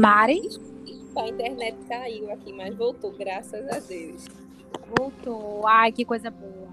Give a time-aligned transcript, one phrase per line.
[0.00, 0.40] Mari?
[1.14, 4.26] A internet caiu aqui, mas voltou, graças a Deus.
[4.96, 5.66] Voltou.
[5.66, 6.68] Ai, que coisa boa.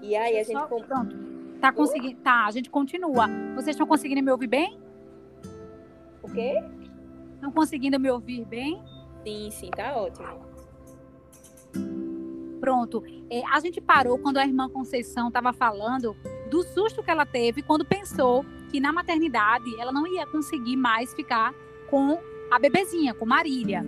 [0.00, 0.58] E aí, a gente.
[0.58, 1.14] Só, pronto.
[1.60, 2.18] Tá conseguindo.
[2.22, 3.26] Tá, a gente continua.
[3.54, 4.80] Vocês estão conseguindo me ouvir bem?
[6.22, 6.64] O quê?
[7.34, 8.82] Estão conseguindo me ouvir bem?
[9.22, 10.40] Sim, sim, tá ótimo.
[12.58, 13.04] Pronto.
[13.28, 16.16] É, a gente parou quando a irmã Conceição estava falando
[16.50, 21.12] do susto que ela teve quando pensou que na maternidade ela não ia conseguir mais
[21.12, 21.52] ficar
[21.88, 22.20] com
[22.50, 23.84] a bebezinha, com Marília.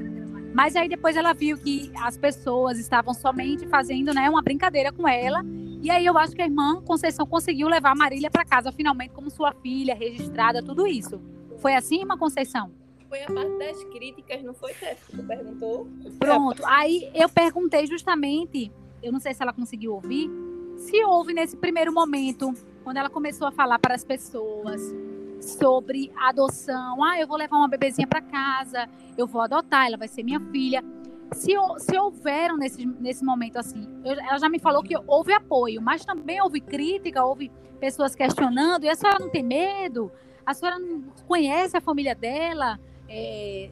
[0.55, 5.09] Mas aí depois ela viu que as pessoas estavam somente fazendo né, uma brincadeira com
[5.09, 5.43] ela.
[5.81, 9.11] E aí eu acho que a irmã Conceição conseguiu levar a Marília para casa finalmente
[9.13, 11.21] como sua filha, registrada, tudo isso.
[11.59, 12.71] Foi assim, irmã Conceição?
[13.09, 15.87] Foi a parte das críticas, não foi, Tef, que tu perguntou?
[16.19, 16.63] Pronto.
[16.65, 20.31] Aí eu perguntei justamente, eu não sei se ela conseguiu ouvir,
[20.77, 24.81] se houve nesse primeiro momento, quando ela começou a falar para as pessoas
[25.41, 27.03] sobre adoção.
[27.03, 30.41] Ah, eu vou levar uma bebezinha para casa, eu vou adotar, ela vai ser minha
[30.41, 30.83] filha.
[31.33, 35.81] Se, se houveram nesse, nesse momento assim, eu, ela já me falou que houve apoio,
[35.81, 40.13] mas também houve crítica, houve pessoas questionando, e a senhora não tem medo?
[40.45, 42.79] A senhora não conhece a família dela?
[43.09, 43.71] É,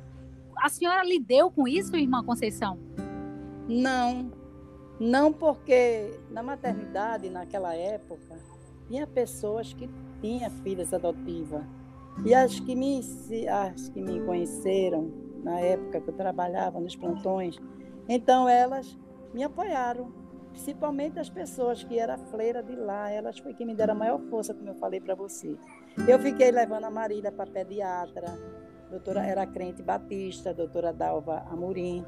[0.56, 2.78] a senhora lidou com isso, irmã Conceição?
[3.68, 4.32] Não,
[4.98, 8.38] não porque na maternidade, naquela época,
[8.90, 9.88] tinha pessoas que
[10.20, 11.62] tinham filhas adotivas.
[12.26, 13.00] E as que me,
[13.48, 15.12] as que me conheceram
[15.44, 17.56] na época que eu trabalhava nos plantões,
[18.08, 18.98] então elas
[19.32, 20.12] me apoiaram,
[20.50, 24.20] principalmente as pessoas que eram freira de lá, elas foi que me deram a maior
[24.28, 25.56] força, como eu falei para você.
[26.06, 28.26] Eu fiquei levando a Marília para pediatra,
[28.90, 32.04] doutora era crente Batista, doutora Dalva Amorim.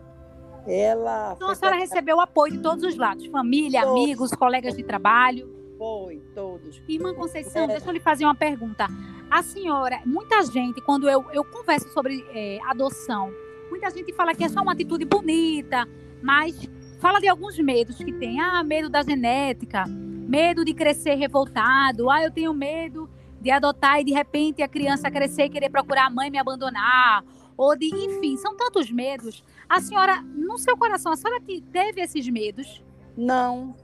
[0.67, 1.35] Ela.
[1.37, 4.01] Então a senhora recebeu o apoio de todos os lados: família, todos.
[4.01, 5.62] amigos, colegas de trabalho.
[5.83, 6.81] Foi, todos.
[6.89, 7.67] Irmã Conceição, é.
[7.67, 8.87] deixa eu lhe fazer uma pergunta.
[9.29, 13.33] A senhora, muita gente, quando eu, eu converso sobre é, adoção,
[13.69, 15.85] muita gente fala que é só uma atitude bonita,
[16.23, 16.71] mas
[17.01, 18.39] fala de alguns medos que tem.
[18.39, 24.05] Ah, medo da genética, medo de crescer revoltado, ah, eu tenho medo de adotar e
[24.05, 27.25] de repente a criança crescer e querer procurar a mãe e me abandonar,
[27.57, 29.43] ou de, enfim, são tantos medos.
[29.69, 31.43] A senhora, no seu coração, a senhora
[31.73, 32.81] teve esses medos?
[33.17, 33.75] Não,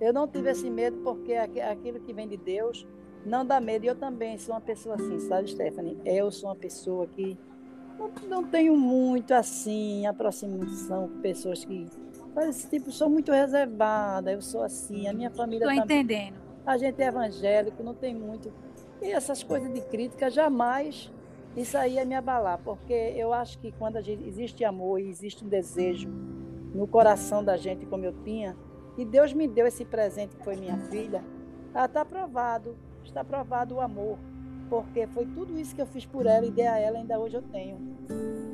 [0.00, 2.86] eu não tive esse medo porque aquilo que vem de Deus
[3.24, 3.84] não dá medo.
[3.84, 5.98] E eu também sou uma pessoa assim, sabe, Stephanie?
[6.04, 7.36] Eu sou uma pessoa que
[7.98, 11.86] não, não tenho muito assim aproximação com pessoas que
[12.34, 16.36] fazem tipo, sou muito reservada, eu sou assim, a minha família Estou entendendo.
[16.64, 18.52] A gente é evangélico, não tem muito
[19.02, 21.10] e essas coisas de crítica jamais
[21.56, 25.44] isso aí ia me abalar, porque eu acho que quando gente, existe amor e existe
[25.44, 26.08] um desejo
[26.72, 28.56] no coração da gente, como eu tinha,
[28.96, 31.24] e Deus me deu esse presente que foi minha filha,
[31.74, 34.18] está provado, está provado o amor,
[34.68, 37.36] porque foi tudo isso que eu fiz por ela e dei a ela, ainda hoje
[37.36, 37.78] eu tenho.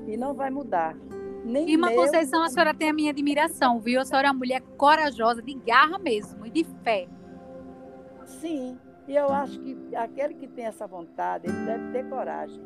[0.07, 0.97] E não vai mudar.
[1.45, 2.03] Nem Irmã meu...
[2.03, 4.01] Conceição, a senhora tem a minha admiração, viu?
[4.01, 7.09] A senhora é uma mulher corajosa, de garra mesmo, e de fé.
[8.25, 12.61] Sim, e eu acho que aquele que tem essa vontade, ele deve ter coragem.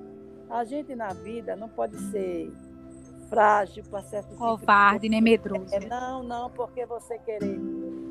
[0.49, 2.51] A gente na vida não pode ser
[3.31, 5.73] frágil para certo Covarde, nem medroso.
[5.73, 7.59] É, não, não, porque você querer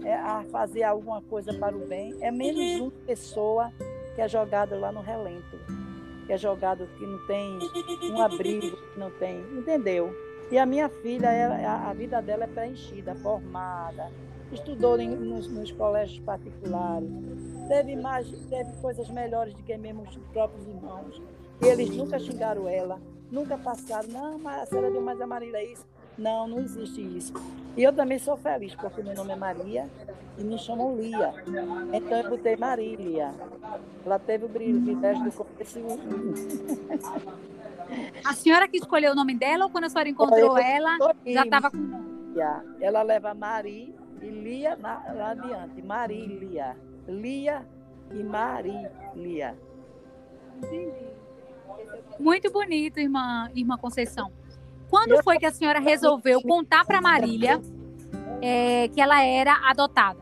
[0.03, 3.71] é, fazer alguma coisa para o bem, é menos uma pessoa
[4.15, 5.59] que é jogado lá no relento,
[6.25, 7.59] que é jogado que não tem
[8.11, 10.15] um abrigo, que não tem, entendeu?
[10.49, 14.09] E a minha filha, ela, a vida dela é preenchida, formada,
[14.51, 17.09] estudou em, nos, nos colégios particulares,
[17.67, 21.21] teve, mais, teve coisas melhores do que mesmo os próprios irmãos.
[21.61, 22.99] E eles nunca xingaram ela,
[23.31, 25.85] nunca passaram, não, mas a senhora deu mais a Marília isso.
[26.17, 27.33] Não, não existe isso.
[27.77, 29.89] E eu também sou feliz, porque meu nome é Maria
[30.37, 31.33] e me chamam Lia.
[31.93, 33.33] Então eu botei Marília.
[34.05, 35.79] Ela teve o privilégio do começo.
[38.25, 41.71] A senhora que escolheu o nome dela ou quando a senhora encontrou ela, já estava
[41.71, 41.77] com?
[42.79, 45.81] Ela leva Mari e Lia na, lá adiante.
[45.81, 46.75] Marília.
[47.07, 47.65] Lia
[48.11, 49.57] e Marília.
[52.19, 54.31] Muito bonito, irmã, irmã Conceição.
[54.89, 57.61] Quando foi que a senhora resolveu contar para Marília
[58.41, 60.19] é, que ela era adotada?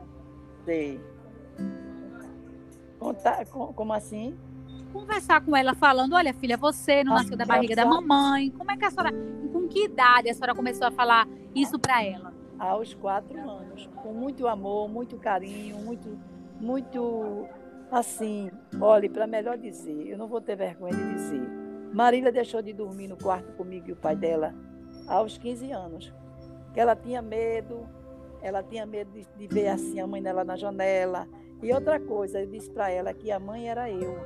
[0.65, 0.99] Sei.
[2.99, 4.37] Contar, como assim?
[4.91, 8.49] Conversar com ela falando, olha filha, você não nasceu da barriga da mamãe.
[8.51, 9.11] Como é que a senhora,
[9.51, 12.33] com que idade a senhora começou a falar isso para ela?
[12.59, 16.17] Aos quatro anos, com muito amor, muito carinho, muito
[16.59, 17.47] muito
[17.91, 21.47] assim, olhe, para melhor dizer, eu não vou ter vergonha de dizer.
[21.93, 24.53] Marília deixou de dormir no quarto comigo e o pai dela
[25.07, 26.13] aos 15 anos.
[26.73, 27.87] Que ela tinha medo,
[28.41, 31.27] ela tinha medo de, de ver assim a mãe dela na janela.
[31.61, 34.17] E outra coisa, eu disse para ela que a mãe era eu.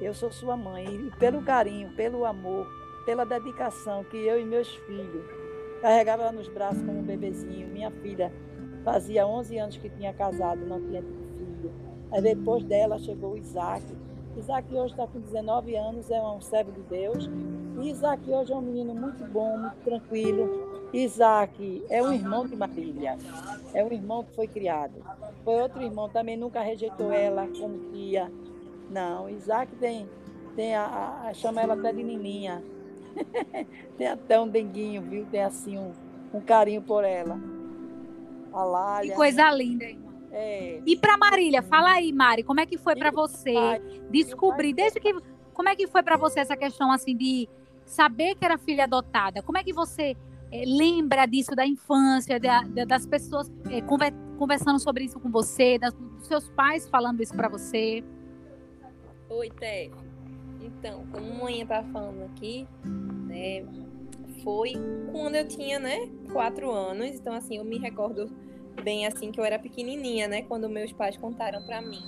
[0.00, 0.86] Eu sou sua mãe.
[0.86, 2.66] E pelo carinho, pelo amor,
[3.04, 5.26] pela dedicação que eu e meus filhos
[5.80, 7.68] carregava ela nos braços como um bebezinho.
[7.68, 8.32] Minha filha
[8.84, 11.02] fazia 11 anos que tinha casado, não tinha.
[12.10, 13.84] Aí depois dela chegou Isaac.
[14.36, 17.28] Isaac hoje está com 19 anos, é um servo de Deus.
[17.80, 20.88] E Isaac hoje é um menino muito bom, muito tranquilo.
[20.92, 23.18] Isaac é um irmão de Marília.
[23.74, 24.94] É um irmão que foi criado.
[25.44, 28.30] Foi outro irmão, também nunca rejeitou ela como tia.
[28.90, 30.08] Não, Isaac tem,
[30.56, 32.62] tem a, a chama ela até de Nininha.
[33.98, 35.26] tem até um denguinho, viu?
[35.26, 35.92] Tem assim um,
[36.32, 37.38] um carinho por ela.
[38.52, 39.10] A Lália.
[39.10, 40.07] Que coisa linda, irmã.
[40.30, 40.80] É.
[40.84, 43.80] E para Marília, fala aí, Mari, como é que foi para você pai,
[44.10, 45.14] descobrir desde que
[45.54, 47.48] como é que foi para você essa questão assim de
[47.84, 49.42] saber que era filha adotada?
[49.42, 50.16] Como é que você
[50.52, 53.80] é, lembra disso da infância, da, da, das pessoas é,
[54.38, 58.04] conversando sobre isso com você, das, dos seus pais falando isso para você?
[59.28, 59.90] Oi, Té.
[60.60, 62.66] Então, como a mãe tá falando aqui,
[63.26, 63.64] né,
[64.42, 64.72] foi
[65.12, 67.16] quando eu tinha, né, quatro anos.
[67.16, 68.30] Então, assim, eu me recordo
[68.82, 72.02] bem assim que eu era pequenininha, né, quando meus pais contaram para mim.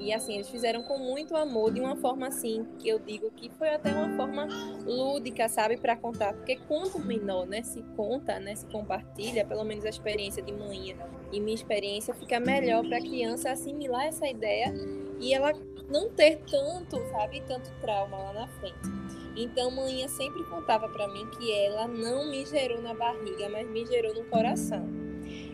[0.00, 3.50] E assim, eles fizeram com muito amor, de uma forma assim, que eu digo que
[3.50, 4.46] foi até uma forma
[4.86, 6.34] lúdica, sabe, para contar.
[6.34, 10.94] Porque quanto menor, né, se conta, né, se compartilha, pelo menos a experiência de manhã
[11.32, 14.72] e minha experiência, fica melhor para a criança assimilar essa ideia
[15.20, 15.52] e ela
[15.90, 18.98] não ter tanto, sabe, tanto trauma lá na frente.
[19.36, 23.84] Então, manhã sempre contava para mim que ela não me gerou na barriga, mas me
[23.86, 24.97] gerou no coração.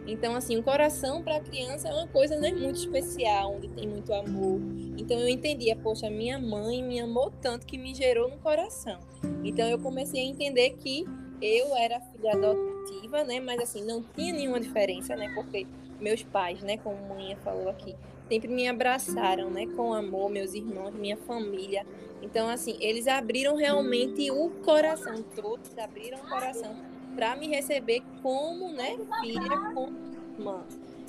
[0.06, 3.88] Então, assim, o coração para a criança é uma coisa né, muito especial, onde tem
[3.88, 4.60] muito amor.
[4.98, 8.98] Então, eu entendia, poxa, minha mãe me amou tanto que me gerou no coração.
[9.42, 11.04] Então, eu comecei a entender que
[11.40, 13.40] eu era filha adotiva, né?
[13.40, 15.32] Mas, assim, não tinha nenhuma diferença, né?
[15.34, 15.66] Porque
[16.00, 17.94] meus pais, né, como a mãe falou aqui,
[18.28, 21.86] sempre me abraçaram, né, com amor, meus irmãos, minha família.
[22.20, 28.72] Então, assim, eles abriram realmente o coração, todos abriram o coração para me receber como,
[28.72, 29.92] né, filha, como
[30.38, 30.64] irmã.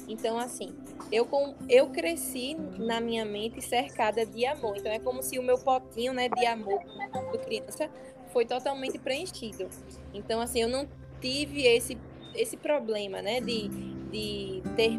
[0.07, 0.73] Então, assim,
[1.11, 4.77] eu, com, eu cresci na minha mente cercada de amor.
[4.77, 6.79] Então, é como se o meu potinho, né, de amor
[7.11, 7.89] quando criança
[8.31, 9.67] foi totalmente preenchido.
[10.13, 10.87] Então, assim, eu não
[11.19, 11.97] tive esse,
[12.35, 13.67] esse problema, né, de,
[14.11, 14.91] de ter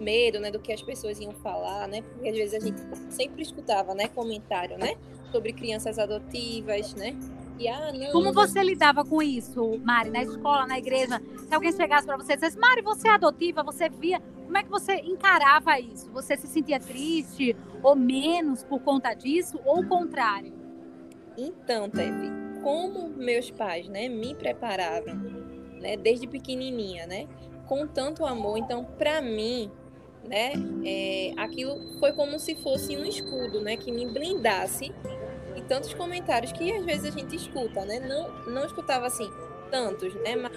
[0.00, 3.42] medo, né, do que as pessoas iam falar, né, porque às vezes a gente sempre
[3.42, 4.96] escutava, né, comentário, né,
[5.30, 7.16] sobre crianças adotivas, né,
[7.58, 11.20] e, ah, não, Como você lidava com isso, Mari, na escola, na igreja?
[11.48, 14.20] Se alguém chegasse para você e dissesse, Mari, você é adotiva, você via.
[14.20, 16.10] Como é que você encarava isso?
[16.12, 20.52] Você se sentia triste ou menos por conta disso ou o contrário?
[21.36, 22.30] Então, Teve,
[22.62, 25.14] como meus pais, né, me prepararam,
[25.80, 27.26] né, desde pequenininha, né,
[27.66, 29.70] com tanto amor, então, para mim,
[30.24, 30.52] né,
[30.84, 34.92] é, aquilo foi como se fosse um escudo, né, que me blindasse
[35.68, 38.00] tantos comentários que às vezes a gente escuta, né?
[38.00, 39.30] Não, não escutava assim
[39.70, 40.36] tantos, né?
[40.36, 40.52] Mas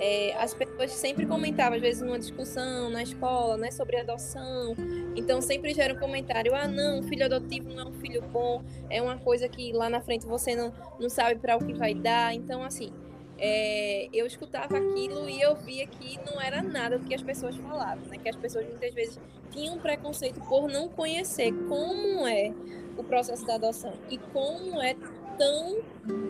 [0.00, 4.76] é, as pessoas sempre comentavam, às vezes numa discussão na escola, né, sobre adoção.
[5.16, 9.02] Então sempre gera um comentário: ah, não, filho adotivo não é um filho bom, é
[9.02, 12.32] uma coisa que lá na frente você não, não sabe para o que vai dar.
[12.32, 12.92] Então, assim,
[13.38, 17.56] é, eu escutava aquilo e eu via que não era nada do que as pessoas
[17.56, 18.18] falavam, né?
[18.18, 19.20] Que as pessoas muitas vezes
[19.50, 22.52] tinham preconceito por não conhecer como é
[22.98, 23.94] o processo da adoção.
[24.10, 24.94] E como é
[25.38, 25.78] tão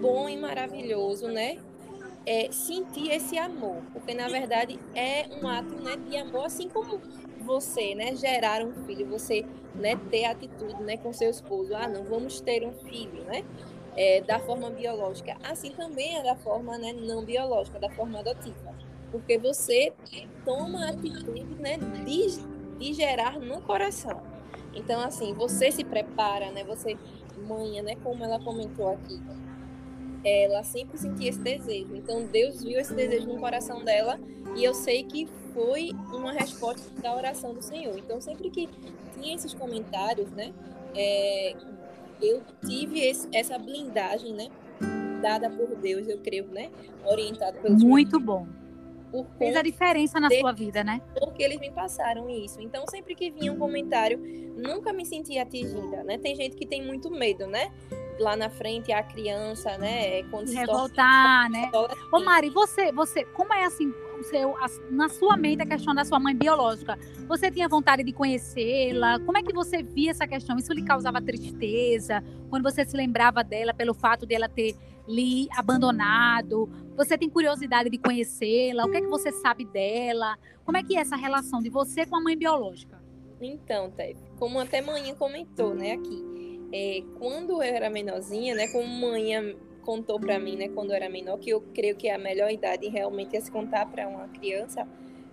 [0.00, 1.58] bom e maravilhoso, né?
[2.26, 7.00] É, sentir esse amor, porque na verdade é um ato né, de amor, assim como
[7.40, 12.04] você, né, gerar um filho, você, né, ter atitude, né, com seu esposo, ah, não
[12.04, 13.42] vamos ter um filho, né,
[13.96, 18.74] é, da forma biológica, assim também é da forma, né, não biológica, da forma adotiva,
[19.10, 19.94] porque você
[20.44, 22.26] toma a atitude, né, de,
[22.78, 24.20] de gerar no coração.
[24.78, 26.64] Então, assim, você se prepara, né?
[26.64, 26.96] Você,
[27.46, 27.96] mãe, né?
[27.96, 29.20] Como ela comentou aqui,
[30.24, 31.94] ela sempre sentia esse desejo.
[31.96, 34.18] Então, Deus viu esse desejo no coração dela
[34.56, 37.98] e eu sei que foi uma resposta da oração do Senhor.
[37.98, 38.68] Então, sempre que
[39.14, 40.52] tinha esses comentários, né?
[40.94, 41.54] É,
[42.22, 44.48] eu tive esse, essa blindagem, né?
[45.20, 46.70] Dada por Deus, eu creio, né?
[47.04, 48.46] Orientado pelo Muito bom
[49.10, 51.00] por Fez a diferença na sua vida, né?
[51.18, 52.60] Porque eles me passaram isso.
[52.60, 54.18] Então, sempre que vinha um comentário,
[54.56, 56.18] nunca me sentia atingida, né?
[56.18, 57.72] Tem gente que tem muito medo, né?
[58.18, 60.22] Lá na frente, a criança, né?
[60.24, 61.70] Quando se Revoltar, né?
[62.12, 63.92] Ô, Mari, você, você, como é assim,
[64.24, 64.54] seu,
[64.90, 66.98] na sua mente a questão da sua mãe biológica?
[67.28, 69.20] Você tinha vontade de conhecê-la?
[69.20, 70.56] Como é que você via essa questão?
[70.56, 72.22] Isso lhe causava tristeza?
[72.50, 76.68] Quando você se lembrava dela pelo fato dela ter lhe abandonado?
[76.98, 78.84] Você tem curiosidade de conhecê-la?
[78.84, 80.36] O que é que você sabe dela?
[80.64, 83.00] Como é que é essa relação de você com a mãe biológica?
[83.40, 88.88] Então, Tef, como até mãe comentou, né, aqui, é, quando eu era menorzinha, né, como
[88.88, 92.18] mãe contou para mim, né, quando eu era menor, que eu creio que é a
[92.18, 94.84] melhor idade realmente é se contar para uma criança,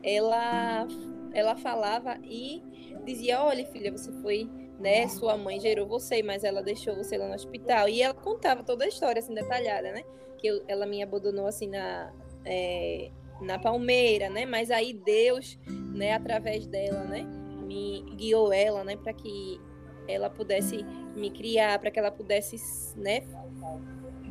[0.03, 0.87] ela
[1.33, 2.61] ela falava e
[3.03, 4.47] dizia: "Olha, filha, você foi
[4.79, 5.07] né?
[5.07, 7.87] Sua mãe gerou você, mas ela deixou você lá no hospital.
[7.89, 10.03] E ela contava toda a história, assim, detalhada, né?
[10.37, 12.13] Que eu, ela me abandonou, assim, na,
[12.43, 13.09] é,
[13.41, 14.45] na palmeira, né?
[14.45, 15.57] Mas aí Deus,
[15.93, 17.23] né, através dela, né?
[17.65, 18.95] Me guiou ela, né?
[18.95, 19.59] Para que
[20.07, 20.83] ela pudesse
[21.15, 22.57] me criar, para que ela pudesse,
[22.97, 23.21] né?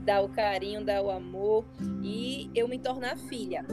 [0.04, 1.64] Dar o carinho, dar o amor
[2.02, 3.64] e eu me tornar filha.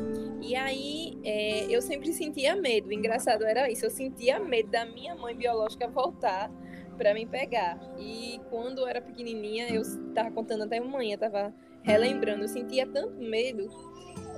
[0.42, 2.90] E aí é, eu sempre sentia medo.
[2.90, 6.50] O engraçado era isso, eu sentia medo da minha mãe biológica voltar
[6.98, 7.80] para me pegar.
[7.98, 13.20] E quando eu era pequenininha, eu estava contando até manhã, estava relembrando, eu sentia tanto
[13.20, 13.68] medo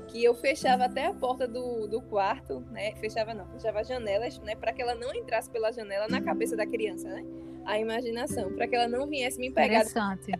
[0.07, 2.95] que eu fechava até a porta do, do quarto, né?
[2.97, 4.55] Fechava não, fechava as janelas, né?
[4.55, 7.25] Para que ela não entrasse pela janela na cabeça da criança, né?
[7.65, 9.81] A imaginação, para que ela não viesse me pegar.
[9.81, 10.31] Interessante.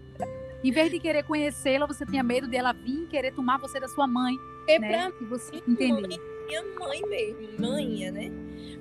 [0.64, 4.08] Em vez de querer conhecê-la, você tinha medo dela vir querer tomar você da sua
[4.08, 4.36] mãe.
[4.68, 5.12] É né?
[5.12, 6.20] pra você entender.
[6.48, 8.32] Minha mãe mesmo, mãe, né?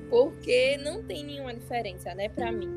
[0.08, 2.68] Porque não tem nenhuma diferença, né, para mim,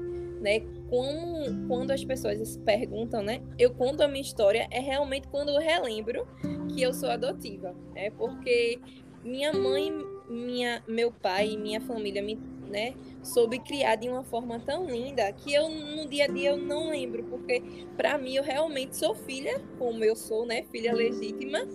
[0.42, 0.62] né?
[0.90, 3.42] Como, quando as pessoas perguntam, né?
[3.60, 6.28] Eu conto a minha história é realmente quando eu relembro
[6.74, 8.10] que eu sou adotiva, né?
[8.12, 8.80] Porque
[9.24, 9.92] minha mãe,
[10.30, 12.94] minha, meu pai e minha família me né,
[13.24, 16.90] soube criar de uma forma tão linda que eu no dia a dia eu não
[16.90, 17.62] lembro, porque
[17.96, 21.68] para mim eu realmente sou filha, como eu sou, né, filha legítima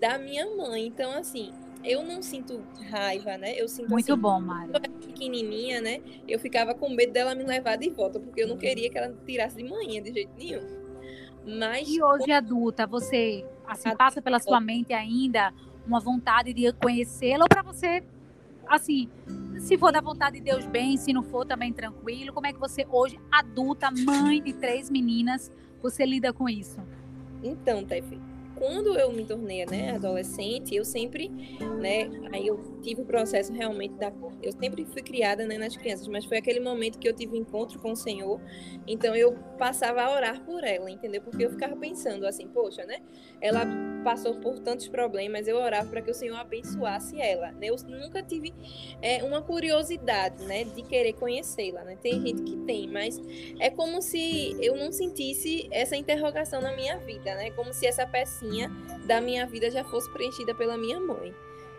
[0.00, 0.86] da minha mãe.
[0.86, 1.52] Então assim,
[1.84, 3.54] eu não sinto raiva, né?
[3.56, 4.72] Eu sinto Muito assim, bom, Mari.
[5.04, 6.00] pequenininha, né?
[6.28, 9.14] Eu ficava com medo dela me levar de volta, porque eu não queria que ela
[9.26, 10.82] tirasse de manhã de jeito nenhum.
[11.44, 15.52] Mas e hoje adulta, você assim passa pela sua mente ainda
[15.84, 18.04] uma vontade de conhecê-la ou para você
[18.74, 19.08] assim,
[19.60, 22.32] se for da vontade de Deus, bem, se não for, também tranquilo.
[22.32, 25.50] Como é que você, hoje, adulta, mãe de três meninas,
[25.82, 26.80] você lida com isso?
[27.42, 28.18] Então, Tefi,
[28.54, 31.28] quando eu me tornei né, adolescente, eu sempre,
[31.80, 36.06] né, aí eu tive o processo realmente da, eu sempre fui criada né, nas crianças,
[36.08, 38.40] mas foi aquele momento que eu tive encontro com o Senhor,
[38.86, 41.22] então eu passava a orar por ela, entendeu?
[41.22, 43.00] Porque eu ficava pensando assim, poxa, né,
[43.40, 43.66] ela
[44.02, 47.68] passou por tantos problemas, eu orava para que o Senhor abençoasse ela, né?
[47.68, 48.52] Eu nunca tive
[49.00, 51.96] é, uma curiosidade, né, de querer conhecê-la, né?
[52.00, 53.20] Tem gente que tem, mas
[53.58, 57.50] é como se eu não sentisse essa interrogação na minha vida, né?
[57.52, 58.06] Como se essa
[58.42, 58.70] pecinha
[59.06, 61.32] da minha vida já fosse preenchida pela minha mãe.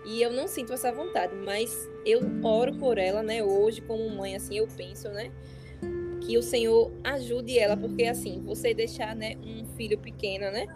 [0.05, 3.43] E eu não sinto essa vontade, mas eu oro por ela, né?
[3.43, 5.31] Hoje, como mãe, assim, eu penso, né?
[6.21, 10.67] Que o Senhor ajude ela, porque assim, você deixar, né, um filho pequeno, né?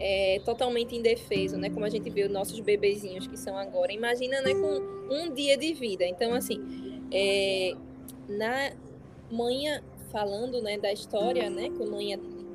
[0.00, 1.70] É, totalmente indefeso, né?
[1.70, 3.92] Como a gente vê os nossos bebezinhos que são agora.
[3.92, 6.04] Imagina, né, com um dia de vida.
[6.04, 6.60] Então, assim,
[7.12, 7.74] é,
[8.28, 8.72] na
[9.30, 12.12] manhã falando, né, da história, né, que mãe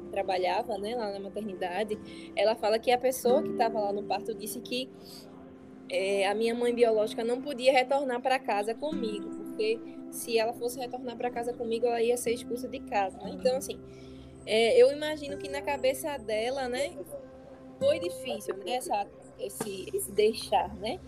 [0.10, 1.98] trabalhava, né, lá na maternidade,
[2.36, 4.90] ela fala que a pessoa que estava lá no parto disse que
[5.90, 9.80] é, a minha mãe biológica não podia retornar para casa comigo, porque
[10.12, 13.18] se ela fosse retornar para casa comigo, ela ia ser expulsa de casa.
[13.18, 13.32] Né?
[13.34, 13.80] Então, assim,
[14.46, 16.96] é, eu imagino que na cabeça dela, né,
[17.80, 19.08] foi difícil, né, essa,
[19.40, 21.00] esse, esse deixar, né?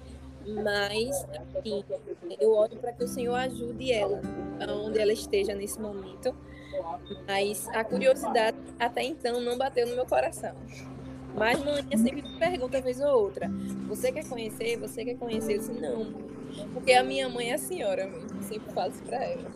[0.64, 1.24] Mas,
[1.56, 1.84] assim,
[2.40, 4.20] eu olho para que o Senhor ajude ela,
[4.84, 6.36] onde ela esteja nesse momento.
[7.28, 10.56] Mas a curiosidade até então não bateu no meu coração.
[11.36, 13.50] Mas mãe sempre pergunta vez ou outra:
[13.88, 14.78] Você quer conhecer?
[14.78, 15.54] Você quer conhecer?
[15.54, 16.06] Eu disse: Não,
[16.74, 18.04] porque a minha mãe é a senhora.
[18.04, 19.50] Eu sempre falo isso pra ela.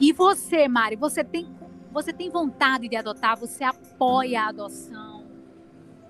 [0.00, 1.54] E você, Mari, você tem,
[1.92, 3.38] você tem vontade de adotar?
[3.38, 5.24] Você apoia a adoção?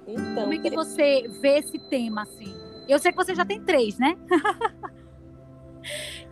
[0.07, 2.55] Então, Como é que você vê esse tema assim?
[2.89, 4.17] Eu sei que você já tem três, né?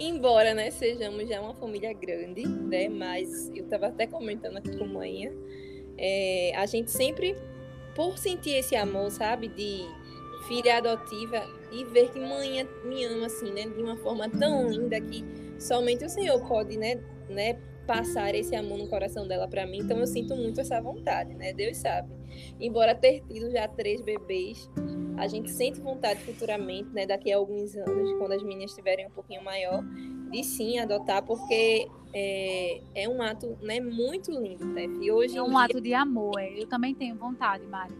[0.04, 4.82] Embora, né, sejamos já uma família grande, né, mas eu estava até comentando aqui com
[4.82, 5.32] a mãe,
[5.96, 7.36] é, a gente sempre
[7.94, 9.84] por sentir esse amor, sabe, de
[10.48, 15.00] filha adotiva e ver que mãe me ama assim, né, de uma forma tão linda
[15.00, 15.24] que
[15.56, 16.96] somente o Senhor pode, né,
[17.28, 17.60] né,
[17.92, 19.80] passar esse amor no coração dela para mim.
[19.80, 21.52] Então eu sinto muito essa vontade, né?
[21.52, 22.10] Deus sabe.
[22.58, 24.66] Embora ter tido já três bebês,
[25.18, 29.10] a gente sente vontade futuramente, né, daqui a alguns anos, quando as meninas estiverem um
[29.10, 29.84] pouquinho maior,
[30.30, 34.98] de sim adotar, porque é, é um ato né, muito lindo, Tef.
[35.02, 36.50] E hoje é um dia, ato de amor, é.
[36.58, 37.92] eu também tenho vontade, Mari.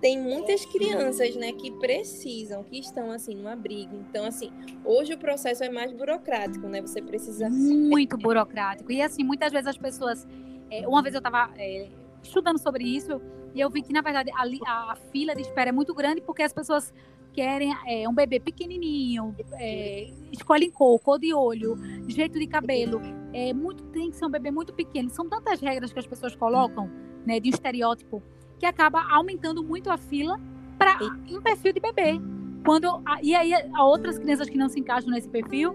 [0.00, 3.96] Tem muitas crianças, né, que precisam, que estão assim no abrigo.
[4.08, 4.50] Então, assim,
[4.84, 6.80] hoje o processo é mais burocrático, né?
[6.80, 8.90] Você precisa muito burocrático.
[8.90, 10.26] E assim, muitas vezes as pessoas,
[10.70, 11.88] é, uma vez eu estava é,
[12.22, 13.20] estudando sobre isso
[13.54, 16.42] e eu vi que na verdade a, a fila de espera é muito grande porque
[16.42, 16.92] as pessoas
[17.32, 21.76] querem é, um bebê pequenininho, é, escolhem cor, cor de olho,
[22.08, 23.00] jeito de cabelo,
[23.32, 25.10] é muito tem que ser um bebê muito pequeno.
[25.10, 26.90] São tantas regras que as pessoas colocam,
[27.24, 28.22] né, de um estereótipo
[28.60, 30.38] que acaba aumentando muito a fila
[30.78, 30.98] para
[31.30, 32.20] um perfil de bebê.
[32.64, 35.74] Quando, e aí, outras crianças que não se encaixam nesse perfil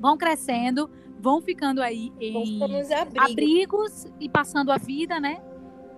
[0.00, 2.60] vão crescendo, vão ficando aí em
[2.92, 2.92] abrigos.
[3.16, 5.40] abrigos e passando a vida, né?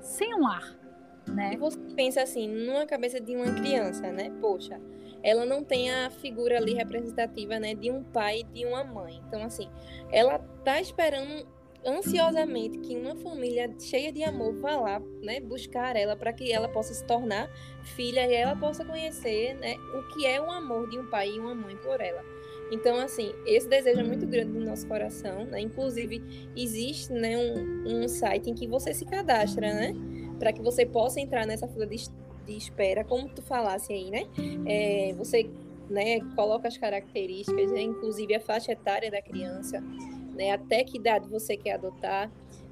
[0.00, 0.78] Sem um lar.
[1.26, 1.54] Né?
[1.54, 4.30] E você pensa assim, numa cabeça de uma criança, né?
[4.40, 4.80] Poxa,
[5.22, 9.22] ela não tem a figura ali representativa, né, de um pai e de uma mãe.
[9.28, 9.68] Então, assim,
[10.10, 11.46] ela tá esperando
[11.84, 16.68] ansiosamente que uma família cheia de amor vá lá, né, buscar ela para que ela
[16.68, 17.50] possa se tornar
[17.82, 21.38] filha e ela possa conhecer, né, o que é o amor de um pai e
[21.38, 22.22] uma mãe por ela.
[22.70, 25.60] Então, assim, esse desejo é muito grande no nosso coração, né?
[25.60, 26.22] Inclusive,
[26.56, 29.92] existe, né, um, um site em que você se cadastra, né?
[30.38, 31.96] Para que você possa entrar nessa fila de,
[32.46, 34.22] de espera, como tu falasse aí, né?
[34.66, 35.50] É, você
[35.90, 39.82] né, coloca as características, né, inclusive a faixa etária da criança,
[40.30, 42.30] né, até que idade você quer adotar,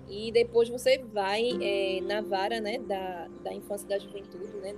[0.08, 4.74] e depois você vai é, na vara né, da, da infância e da juventude, né,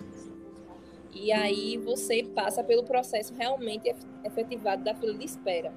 [1.12, 3.94] e aí você passa pelo processo realmente
[4.24, 5.72] efetivado da fila de espera.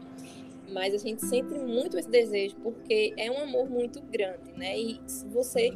[0.72, 4.80] Mas a gente sente muito esse desejo, porque é um amor muito grande, né?
[4.80, 5.00] E
[5.32, 5.72] você,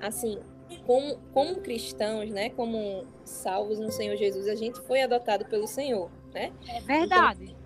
[0.00, 0.38] assim,
[0.86, 6.10] como, como cristãos, né, como salvos no Senhor Jesus, a gente foi adotado pelo Senhor,
[6.32, 6.52] né?
[6.68, 7.44] É verdade.
[7.44, 7.59] Então,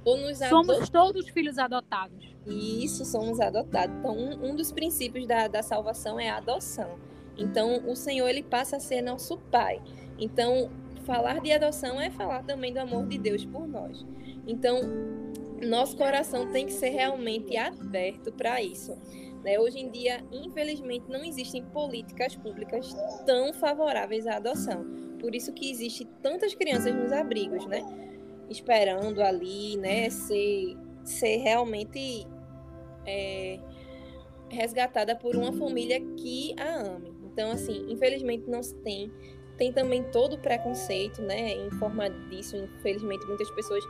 [0.48, 2.34] somos todos filhos adotados.
[2.46, 3.96] Isso, somos adotados.
[3.96, 6.98] Então, um, um dos princípios da, da salvação é a adoção.
[7.36, 9.80] Então, o Senhor, ele passa a ser nosso Pai.
[10.18, 10.70] Então,
[11.04, 14.04] falar de adoção é falar também do amor de Deus por nós.
[14.46, 14.80] Então,
[15.62, 18.96] nosso coração tem que ser realmente aberto para isso.
[19.42, 19.58] Né?
[19.58, 22.94] Hoje em dia, infelizmente, não existem políticas públicas
[23.26, 24.84] tão favoráveis à adoção.
[25.18, 27.82] Por isso que existe tantas crianças nos abrigos, né?
[28.48, 30.10] Esperando ali, né?
[30.10, 32.26] Ser, ser realmente
[33.06, 33.58] é,
[34.48, 37.12] resgatada por uma família que a ame.
[37.24, 39.10] Então, assim, infelizmente não se tem
[39.56, 42.56] tem também todo o preconceito, né, em forma disso.
[42.56, 43.84] Infelizmente, muitas pessoas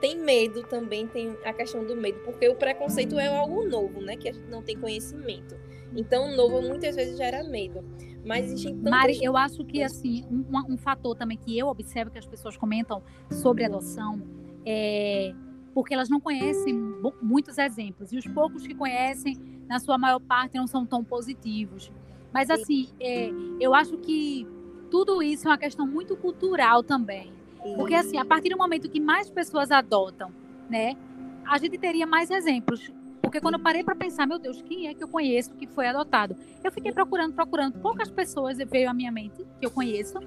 [0.00, 4.16] têm medo também, tem a questão do medo, porque o preconceito é algo novo, né,
[4.16, 5.56] que a gente não tem conhecimento.
[5.94, 7.84] Então, o novo muitas vezes gera medo.
[8.24, 8.90] Mas existem tantas...
[8.90, 12.56] Mari, eu acho que, assim, um, um fator também que eu observo que as pessoas
[12.56, 14.20] comentam sobre adoção
[14.64, 15.34] é
[15.74, 16.74] porque elas não conhecem
[17.22, 18.12] muitos exemplos.
[18.12, 19.36] E os poucos que conhecem,
[19.68, 21.92] na sua maior parte, não são tão positivos.
[22.32, 23.30] Mas, assim, é,
[23.60, 24.46] eu acho que
[24.90, 27.32] tudo isso é uma questão muito cultural também.
[27.76, 30.32] Porque, assim, a partir do momento que mais pessoas adotam,
[30.68, 30.96] né,
[31.46, 32.92] a gente teria mais exemplos.
[33.30, 35.86] Porque quando eu parei para pensar, meu Deus, quem é que eu conheço que foi
[35.86, 36.36] adotado?
[36.64, 37.78] Eu fiquei procurando, procurando.
[37.78, 40.18] Poucas pessoas veio à minha mente que eu conheço.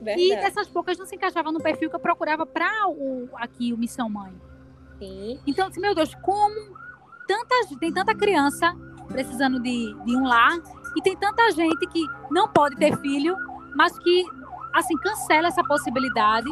[0.00, 0.20] Verdade.
[0.20, 3.78] E essas poucas não se encaixavam no perfil que eu procurava para o aqui o
[3.78, 4.32] Missão Mãe.
[4.98, 5.38] Sim.
[5.46, 6.76] Então, assim, meu Deus, como
[7.28, 8.74] tantas, tem tanta criança
[9.06, 10.58] precisando de, de um lar
[10.96, 13.36] e tem tanta gente que não pode ter filho
[13.76, 14.24] mas que
[14.74, 16.48] assim cancela essa possibilidade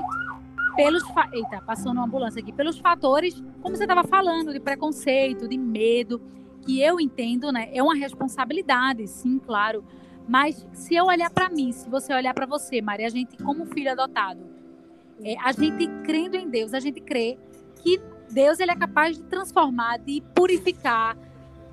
[0.76, 2.52] pelos eita passou uma ambulância aqui.
[2.52, 6.20] Pelos fatores como você estava falando de preconceito de medo
[6.62, 9.84] que eu entendo né é uma responsabilidade sim claro.
[10.28, 13.66] Mas se eu olhar para mim se você olhar para você Maria a gente como
[13.66, 14.46] filho adotado
[15.22, 17.38] é, a gente crendo em Deus a gente crê
[17.82, 21.16] que Deus ele é capaz de transformar de purificar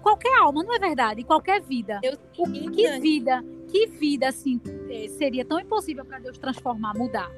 [0.01, 1.23] qualquer alma não é verdade?
[1.23, 1.99] Qualquer vida.
[2.01, 7.31] Deus, o que vida que vida assim é, seria tão impossível para Deus transformar, mudar?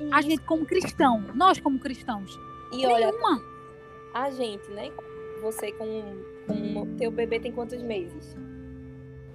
[0.00, 0.14] Isso.
[0.14, 2.38] A gente como cristão, nós como cristãos.
[2.72, 3.42] E olha, nenhuma.
[4.14, 4.90] a gente, né?
[5.42, 5.86] Você com,
[6.46, 8.36] com teu bebê tem quantos meses?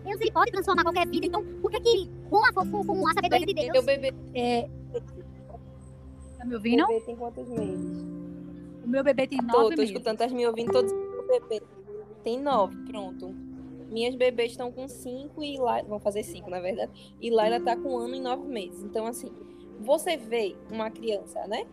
[0.04, 3.13] Deus ele pode transformar qualquer vida, então por que que com a, com, com a
[3.13, 3.71] sabedoria de Deus?
[3.71, 4.69] Teu bebê é...
[6.38, 6.84] Tá me ouvindo?
[6.84, 8.04] O bebê tem quantos meses?
[8.84, 9.76] O meu bebê tem nove tô, meses.
[9.78, 10.91] Tô escutando, tá me ouvindo todos.
[10.91, 11.63] O bebê
[12.23, 13.34] tem nove, pronto.
[13.89, 17.15] Minhas bebês estão com cinco e lá vão fazer cinco, na verdade.
[17.21, 18.84] E lá ela tá com um ano e nove meses.
[18.84, 19.32] Então, assim,
[19.84, 21.65] você vê uma criança, né?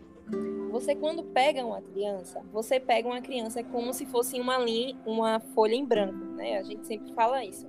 [0.70, 5.40] Você quando pega uma criança, você pega uma criança como se fosse uma linha, uma
[5.40, 6.58] folha em branco, né?
[6.58, 7.66] A gente sempre fala isso.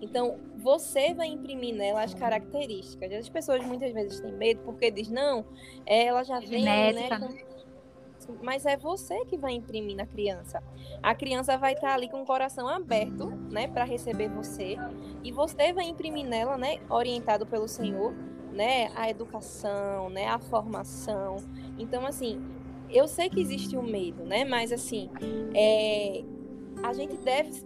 [0.00, 3.12] Então, você vai imprimir nela as características.
[3.12, 5.44] As pessoas muitas vezes têm medo porque diz não,
[5.84, 7.08] ela já vem, né?
[7.18, 7.48] Com
[8.42, 10.62] mas é você que vai imprimir na criança.
[11.02, 14.76] A criança vai estar ali com o coração aberto, né, para receber você,
[15.24, 18.14] e você vai imprimir nela, né, orientado pelo Senhor,
[18.58, 21.36] né, a educação, né, a formação.
[21.78, 22.44] Então, assim,
[22.90, 25.08] eu sei que existe o medo, né, mas assim,
[25.54, 26.24] é,
[26.82, 27.62] a gente deve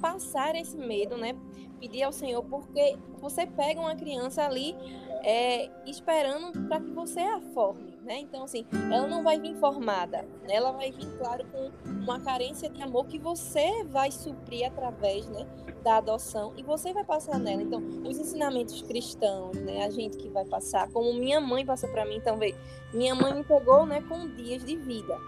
[0.00, 1.36] passar esse medo, né,
[1.78, 4.74] pedir ao Senhor, porque você pega uma criança ali
[5.22, 8.18] é, esperando para que você a forme, né?
[8.20, 10.54] Então, assim, ela não vai vir formada, né?
[10.54, 15.46] ela vai vir, claro, com uma carência de amor que você vai suprir através, né,
[15.82, 17.62] da adoção e você vai passar nela.
[17.62, 22.04] Então, os ensinamentos cristãos, né, a gente que vai passar, como minha mãe passou para
[22.04, 22.54] mim, então, vê,
[22.92, 25.18] minha mãe me pegou, né, com dias de vida.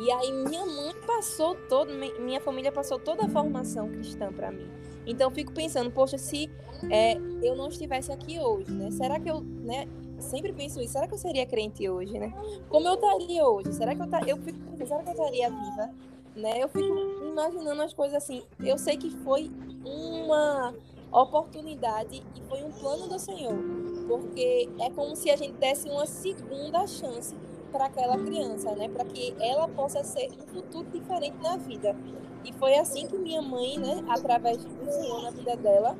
[0.00, 4.70] E aí minha mãe passou todo, minha família passou toda a formação cristã para mim.
[5.08, 6.50] Então fico pensando, poxa, se
[6.90, 8.90] é, eu não estivesse aqui hoje, né?
[8.90, 9.88] Será que eu, né?
[10.18, 10.92] Sempre penso isso.
[10.92, 12.30] Será que eu seria crente hoje, né?
[12.68, 13.72] Como eu estaria hoje?
[13.72, 14.28] Será que eu tar...
[14.28, 15.90] eu fico será que eu estaria viva,
[16.36, 16.62] né?
[16.62, 16.94] Eu fico
[17.24, 18.42] imaginando as coisas assim.
[18.60, 19.50] Eu sei que foi
[19.82, 20.74] uma
[21.10, 23.56] oportunidade e foi um plano do Senhor,
[24.06, 27.34] porque é como se a gente desse uma segunda chance
[27.72, 28.88] para aquela criança, né?
[28.88, 31.96] Para que ela possa ser um futuro diferente na vida.
[32.44, 35.96] E foi assim que minha mãe, né, através do Senhor na vida dela,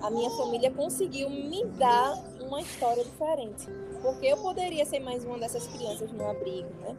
[0.00, 3.68] a minha família conseguiu me dar uma história diferente.
[4.02, 6.96] Porque eu poderia ser mais uma dessas crianças no abrigo, né?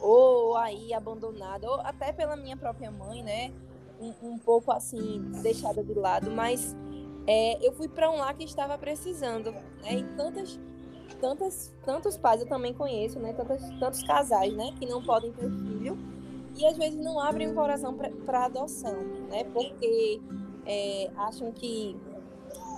[0.00, 3.52] Ou aí abandonada, ou até pela minha própria mãe, né?
[4.00, 6.76] Um, um pouco assim, deixada de lado, mas
[7.26, 9.94] é, eu fui para um lar que estava precisando, né?
[9.94, 10.60] E tantas
[11.20, 13.32] tantas, tantos pais eu também conheço, né?
[13.32, 14.72] Tantos, tantos casais, né?
[14.78, 15.98] Que não podem ter filho
[16.56, 18.96] e às vezes não abrem o coração para adoção,
[19.30, 19.44] né?
[19.52, 20.20] Porque
[20.66, 21.96] é, acham que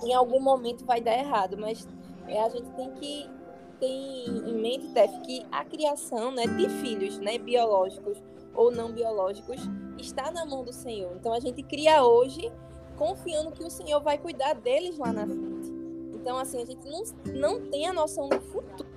[0.03, 1.87] em algum momento vai dar errado, mas
[2.27, 3.29] é, a gente tem que
[3.79, 8.17] ter em mente, Tef, que a criação né, de filhos, né, biológicos
[8.53, 9.61] ou não biológicos,
[9.97, 11.15] está na mão do Senhor.
[11.15, 12.51] Então a gente cria hoje
[12.97, 15.71] confiando que o Senhor vai cuidar deles lá na frente.
[16.13, 18.89] Então, assim, a gente não, não tem a noção do futuro,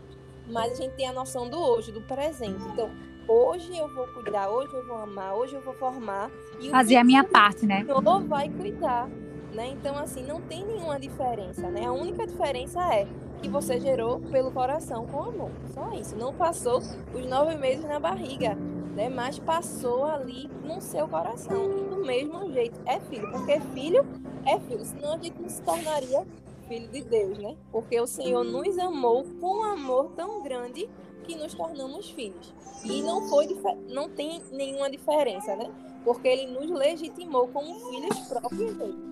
[0.48, 2.60] mas a gente tem a noção do hoje, do presente.
[2.72, 2.90] Então,
[3.30, 6.30] hoje eu vou cuidar, hoje eu vou amar, hoje eu vou formar.
[6.58, 7.86] E Fazer a minha parte, né?
[7.88, 9.08] O vai cuidar.
[9.52, 9.68] Né?
[9.68, 11.84] Então, assim, não tem nenhuma diferença, né?
[11.86, 13.06] A única diferença é
[13.42, 15.50] que você gerou pelo coração com amor.
[15.74, 16.16] Só isso.
[16.16, 18.54] Não passou os nove meses na barriga,
[18.94, 19.08] né?
[19.08, 21.64] Mas passou ali no seu coração.
[21.78, 23.28] E do mesmo jeito, é filho.
[23.32, 24.06] Porque filho
[24.46, 24.84] é filho.
[24.84, 26.24] Senão a gente não se tornaria
[26.68, 27.56] filho de Deus, né?
[27.72, 30.88] Porque o Senhor nos amou com um amor tão grande
[31.30, 32.52] que nos tornamos filhos.
[32.84, 33.46] E não foi
[33.88, 35.70] não tem nenhuma diferença, né?
[36.04, 39.10] Porque ele nos legitimou como filhos próprios dele.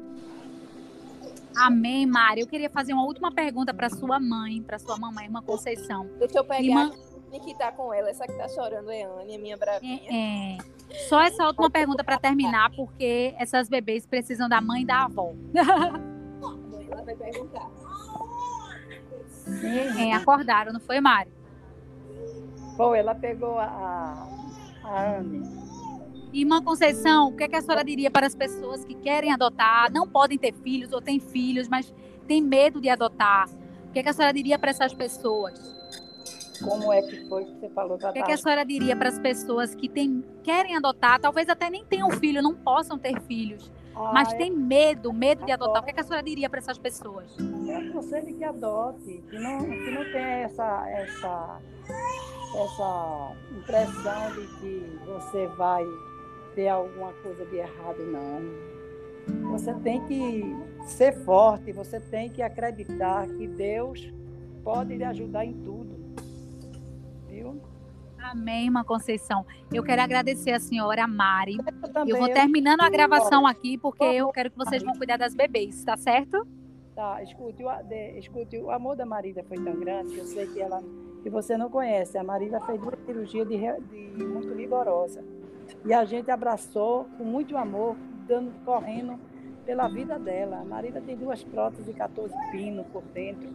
[1.57, 2.40] Amém, Mari.
[2.40, 6.09] Eu queria fazer uma última pergunta para sua mãe, para sua mamãe, irmã Conceição.
[6.18, 6.90] Deixa eu pegar irmã...
[7.44, 8.11] que tá com ela.
[8.11, 10.00] Essa que tá chorando é Anne, minha bravinha.
[10.09, 10.59] É, é.
[11.09, 15.35] Só essa última pergunta para terminar, porque essas bebês precisam da mãe e da avó.
[15.54, 17.68] ela vai perguntar.
[19.98, 21.38] É, acordaram, não foi, Mário?
[22.78, 24.28] Foi, ela pegou a,
[24.84, 25.42] a Anne.
[26.32, 29.90] Irmã Conceição, o que, é que a senhora diria para as pessoas que querem adotar,
[29.92, 31.92] não podem ter filhos ou têm filhos, mas
[32.28, 33.48] têm medo de adotar?
[33.88, 35.58] O que, é que a senhora diria para essas pessoas?
[36.62, 37.96] Como é que foi que você falou?
[37.96, 41.48] O que, é que a senhora diria para as pessoas que tem, querem adotar, talvez
[41.48, 45.82] até nem tenham filho, não possam ter filhos, ah, mas tem medo, medo de adotar.
[45.82, 47.34] O que, é que a senhora diria para essas pessoas?
[47.38, 51.60] Eu aconselho que adote, que não, que não tenha essa, essa,
[52.54, 55.84] essa impressão de que você vai
[56.54, 59.50] ter alguma coisa de errado, não.
[59.50, 60.42] Você tem que
[60.87, 64.12] ser forte, você tem que acreditar que Deus
[64.64, 65.96] pode lhe ajudar em tudo.
[67.28, 67.61] Viu?
[68.18, 69.46] Amém, irmã Conceição.
[69.72, 71.56] Eu quero agradecer a senhora Mari.
[71.56, 75.34] Eu, eu vou terminando a gravação aqui, porque eu quero que vocês vão cuidar das
[75.34, 76.46] bebês, tá certo?
[76.94, 77.70] Tá, escute, o,
[78.18, 80.82] escute, o amor da Marília foi tão grande que eu sei que ela
[81.22, 82.16] que você não conhece.
[82.18, 85.24] A Marília fez duas cirurgias de, de muito rigorosa.
[85.85, 89.18] E a gente abraçou com muito amor, dando, correndo
[89.64, 90.59] pela vida dela.
[90.59, 93.48] A Marília tem duas próteses e 14 pinos por dentro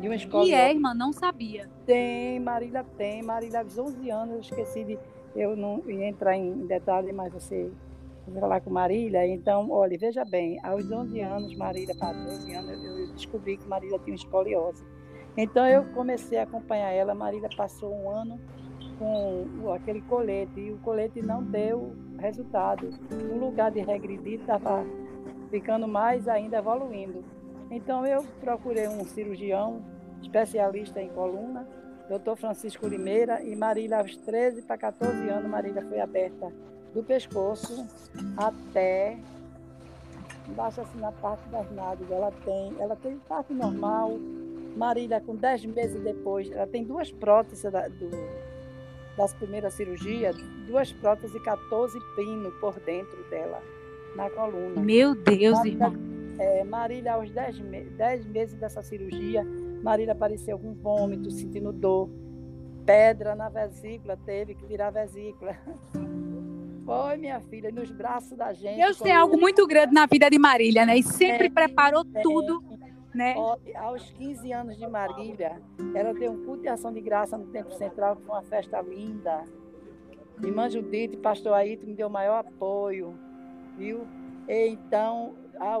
[0.00, 0.44] de uma escola.
[0.44, 1.68] E é, irmã, não sabia.
[1.86, 3.22] Tem, Marília tem.
[3.22, 4.98] Marília, aos 11 anos, eu esqueci de.
[5.34, 7.70] Eu não ia entrar em detalhe, mas você
[8.38, 9.26] falar com Marília.
[9.26, 13.98] Então, olha, veja bem, aos 11 anos, Marília, para 12 anos, eu descobri que Marília
[14.00, 14.84] tinha escoliose.
[15.40, 17.14] Então, eu comecei a acompanhar ela.
[17.14, 18.40] Marília passou um ano
[18.98, 22.90] com aquele colete e o colete não deu resultado.
[23.10, 24.84] No lugar de regredir, estava
[25.48, 27.24] ficando mais ainda evoluindo.
[27.70, 29.82] Então eu procurei um cirurgião
[30.20, 31.66] especialista em coluna,
[32.08, 36.52] doutor Francisco Limeira, e Marília, aos 13 para 14 anos, Marília foi aberta
[36.92, 37.86] do pescoço
[38.36, 39.18] até
[40.48, 42.10] embaixo assim na parte das nádegas.
[42.10, 44.18] Ela tem, ela tem parte normal.
[44.76, 48.10] Marília, com 10 meses depois, ela tem duas próteses da, do,
[49.16, 53.62] das primeiras cirurgias, duas próteses e 14 pinos por dentro dela,
[54.14, 54.80] na coluna.
[54.80, 57.84] Meu Deus, Marília, irmão é, Marília, aos 10, me
[58.26, 59.44] meses dessa cirurgia,
[59.82, 62.08] Marília apareceu com vômito, sentindo dor.
[62.86, 65.56] Pedra na vesícula, teve que tirar a vesícula.
[66.86, 68.76] Foi, minha filha, nos braços da gente.
[68.76, 70.96] Deus tem algo muito grande na vida de Marília, né?
[70.96, 72.62] E sempre é, preparou é, tudo,
[73.18, 73.34] né?
[73.74, 75.60] Aos 15 anos de Marília,
[75.92, 78.80] ela deu um culto de ação de graça no Templo Central, que foi uma festa
[78.80, 79.44] linda.
[80.40, 83.18] Irmã Judite, pastor Aito me deu o maior apoio,
[83.76, 84.06] viu?
[84.48, 85.34] E, então,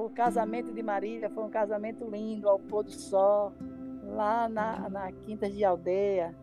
[0.04, 3.52] o casamento de Marília foi um casamento lindo, ao pôr do sol,
[4.02, 6.34] lá na, na Quinta de Aldeia.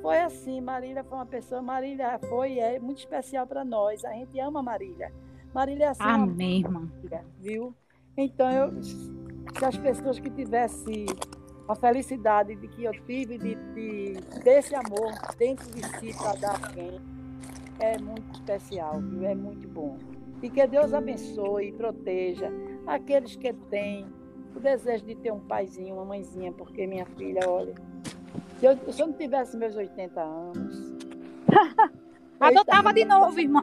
[0.00, 4.04] Foi assim, Marília foi uma pessoa, Marília foi é muito especial para nós.
[4.04, 5.12] A gente ama Marília.
[5.52, 6.02] Marília é assim.
[6.04, 6.88] Amém, irmã.
[7.40, 7.74] Viu?
[8.16, 8.70] Então, eu,
[9.58, 11.06] se as pessoas que tivessem
[11.68, 16.50] a felicidade de que eu tive de, de desse amor dentro de si para dar
[16.50, 17.00] a alguém,
[17.80, 19.24] é muito especial, viu?
[19.24, 19.98] É muito bom.
[20.42, 22.50] E que Deus abençoe e proteja
[22.86, 24.06] aqueles que têm
[24.54, 27.74] o desejo de ter um paizinho, uma mãezinha, porque minha filha, olha,
[28.58, 30.94] se eu, se eu não tivesse meus 80 anos.
[32.40, 33.62] Adotava de novo, irmã.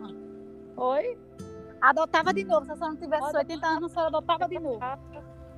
[0.78, 1.18] Oi?
[1.82, 2.66] Adotava de novo.
[2.66, 4.80] Se você não tivesse adotava, 80 anos, você adotava de novo.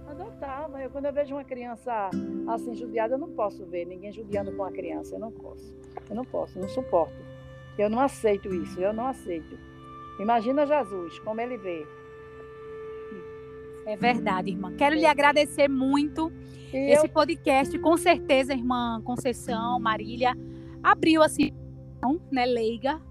[0.08, 0.82] Adotava.
[0.82, 2.10] Eu, quando eu vejo uma criança
[2.48, 5.16] assim judiada, eu não posso ver ninguém judiando com a criança.
[5.16, 5.76] Eu não posso.
[6.10, 7.16] Eu não posso, não suporto.
[7.78, 8.80] Eu não aceito isso.
[8.80, 9.58] Eu não aceito.
[10.20, 11.86] Imagina Jesus, como ele vê.
[13.86, 14.74] É verdade, irmã.
[14.76, 16.32] Quero lhe agradecer muito.
[16.74, 17.10] E Esse eu...
[17.10, 20.36] podcast, com certeza, irmã Conceição, Marília,
[20.82, 21.52] abriu assim,
[22.32, 23.02] né, leiga,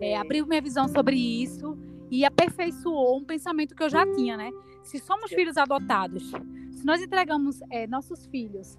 [0.00, 0.12] é.
[0.12, 1.78] É, abriu minha visão sobre isso
[2.10, 4.50] e aperfeiçoou um pensamento que eu já tinha, né?
[4.84, 6.30] Se somos filhos adotados,
[6.72, 8.78] se nós entregamos é, nossos filhos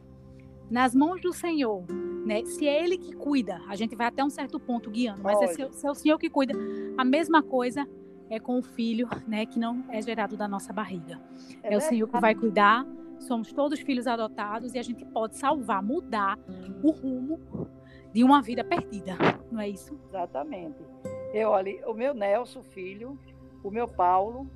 [0.69, 1.83] nas mãos do Senhor,
[2.25, 2.45] né?
[2.45, 5.47] Se é Ele que cuida, a gente vai até um certo ponto guiando, mas é,
[5.47, 6.53] seu, se é o Senhor que cuida,
[6.95, 7.87] a mesma coisa
[8.29, 11.19] é com o filho, né, que não é gerado da nossa barriga.
[11.61, 12.85] É, é o Senhor que vai cuidar.
[13.19, 16.37] Somos todos filhos adotados e a gente pode salvar, mudar
[16.83, 17.39] o rumo
[18.13, 19.17] de uma vida perdida,
[19.51, 19.99] não é isso?
[20.07, 20.83] Exatamente.
[21.33, 23.19] Eu olha, o meu Nelson filho,
[23.63, 24.49] o meu Paulo,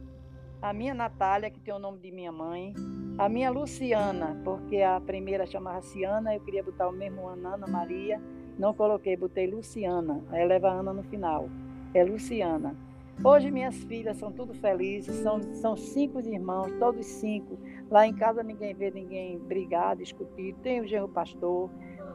[0.62, 2.74] a minha Natália, que tem o nome de minha mãe,
[3.18, 7.68] a minha Luciana, porque a primeira chamava Ciana, eu queria botar o mesmo Ana, Ana
[7.68, 8.22] Maria,
[8.58, 11.50] não coloquei, botei Luciana, aí leva Ana no final.
[11.94, 12.76] É Luciana.
[13.24, 17.58] Hoje minhas filhas são tudo felizes, são, são cinco irmãos, todos cinco.
[17.90, 20.56] Lá em casa ninguém vê ninguém brigar, discutir.
[20.62, 21.70] Tenho o genro pastor,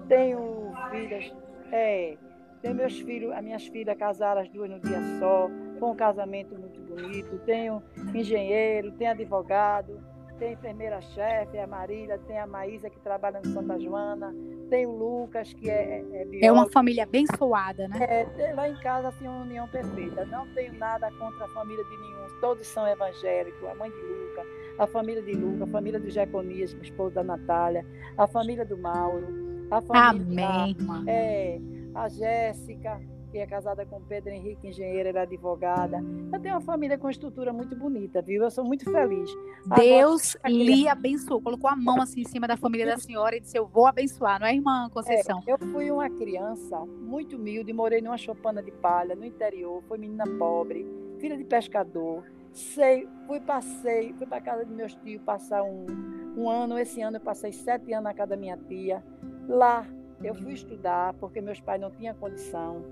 [0.08, 1.34] tenho filhas,
[1.72, 2.16] é,
[2.62, 6.54] tenho meus filhos, as minhas filhas casaram as duas no dia só, foi um casamento
[6.58, 7.38] muito bonito.
[7.44, 7.82] Tenho
[8.14, 10.00] engenheiro, tenho advogado,
[10.38, 14.34] tem enfermeira-chefe, a Marília, tem a Maísa que trabalha no Santa Joana,
[14.68, 18.26] tem o Lucas, que é, é, é, é uma família abençoada, né?
[18.38, 20.24] É, lá em casa tem uma união perfeita.
[20.26, 22.40] Não tenho nada contra a família de nenhum.
[22.40, 23.68] Todos são evangélicos.
[23.68, 24.46] A mãe de Lucas,
[24.78, 27.86] a família de Lucas, a família do Jeconias, esposo da Natália,
[28.18, 29.26] a família do Mauro,
[29.70, 31.60] a família Amém, da, é,
[31.94, 33.00] a Jéssica,
[33.34, 36.00] que é casada com Pedro Henrique, engenheira, era advogada.
[36.32, 38.44] Eu tenho uma família com estrutura muito bonita, viu?
[38.44, 39.28] Eu sou muito feliz.
[39.76, 43.40] Deus Agora, lhe abençoou, colocou a mão assim em cima da família da senhora e
[43.40, 45.42] disse: Eu vou abençoar, não é, irmã Conceição?
[45.48, 49.98] É, eu fui uma criança muito humilde, morei numa chopana de palha no interior, fui
[49.98, 50.86] menina pobre,
[51.18, 52.22] filha de pescador.
[52.52, 55.86] Sei, fui, passei, fui para casa de meus tios passar um,
[56.36, 56.78] um ano.
[56.78, 59.02] Esse ano eu passei sete anos na casa da minha tia.
[59.48, 59.84] Lá
[60.22, 62.84] eu fui estudar porque meus pais não tinham condição.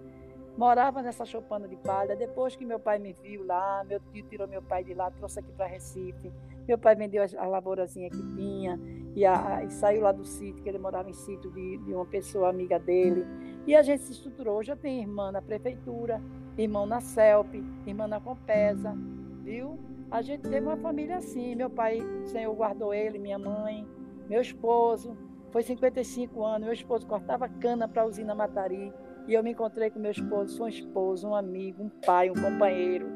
[0.56, 2.14] Morava nessa chopana de palha.
[2.14, 5.40] Depois que meu pai me viu lá, meu tio tirou meu pai de lá, trouxe
[5.40, 6.32] aqui para Recife.
[6.68, 8.78] Meu pai vendeu a, lavourazinha que tinha
[9.16, 12.06] e, a, e, saiu lá do sítio, que ele morava em sítio de, de uma
[12.06, 13.26] pessoa amiga dele.
[13.66, 14.62] E a gente se estruturou.
[14.62, 16.22] Eu tenho irmã na prefeitura,
[16.56, 17.54] irmão na CELP,
[17.86, 18.94] irmã na Compesa,
[19.42, 19.78] viu?
[20.10, 21.54] A gente teve uma família assim.
[21.54, 23.86] Meu pai, o Senhor guardou ele, minha mãe,
[24.28, 25.16] meu esposo.
[25.50, 28.92] Foi 55 anos, meu esposo cortava cana para a usina Matari.
[29.26, 32.34] E eu me encontrei com meu esposo, foi um esposo, um amigo, um pai, um
[32.34, 33.06] companheiro.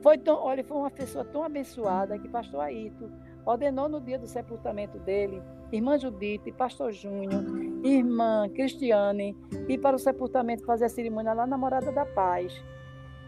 [0.00, 3.10] Foi tão, olha, foi uma pessoa tão abençoada que pastor Aito
[3.44, 5.42] ordenou no dia do sepultamento dele,
[5.72, 7.42] irmã Judite, pastor Júnior,
[7.82, 9.36] irmã Cristiane,
[9.68, 12.52] ir para o sepultamento fazer a cerimônia lá na Morada da Paz.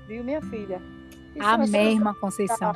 [0.07, 0.81] Viu, minha filha?
[1.35, 2.73] Isso Amém, irmã Conceição.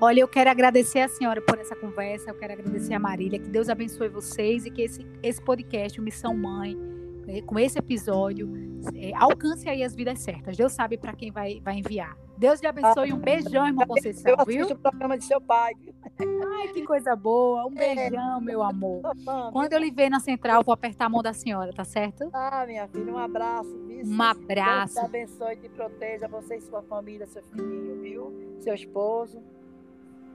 [0.00, 3.48] Olha, eu quero agradecer a senhora por essa conversa, eu quero agradecer a Marília, que
[3.48, 6.76] Deus abençoe vocês e que esse, esse podcast, o Missão Mãe,
[7.26, 8.52] né, com esse episódio,
[8.94, 10.56] é, alcance aí as vidas certas.
[10.56, 12.16] Deus sabe para quem vai, vai enviar.
[12.36, 13.12] Deus lhe abençoe.
[13.12, 14.66] Um beijão, irmã Conceição, eu viu?
[14.66, 15.72] o programa de seu pai.
[16.18, 17.66] Ai, que coisa boa.
[17.66, 17.94] Um é.
[17.94, 19.02] beijão, meu amor.
[19.52, 22.28] Quando eu lhe ver na central, vou apertar a mão da senhora, tá certo?
[22.32, 23.70] Ah, minha filha, um abraço.
[23.86, 24.04] Viu?
[24.06, 24.94] Um abraço.
[24.94, 28.56] Deus te abençoe e te proteja, você e sua família, seu filhinho, viu?
[28.60, 29.42] Seu esposo.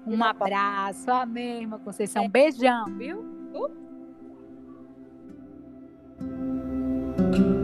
[0.07, 1.11] Um abraço.
[1.11, 2.23] Amém, irmã Conceição.
[2.23, 3.19] Um beijão, viu?
[3.53, 3.88] Uh.
[7.31, 7.58] Thank you.